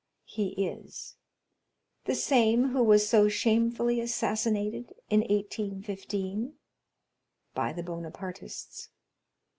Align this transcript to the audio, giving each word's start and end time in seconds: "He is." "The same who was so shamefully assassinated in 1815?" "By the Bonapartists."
"He 0.25 0.47
is." 0.65 1.15
"The 2.05 2.15
same 2.15 2.69
who 2.69 2.81
was 2.83 3.07
so 3.07 3.27
shamefully 3.29 4.01
assassinated 4.01 4.95
in 5.11 5.19
1815?" 5.19 6.55
"By 7.53 7.71
the 7.71 7.83
Bonapartists." 7.83 8.89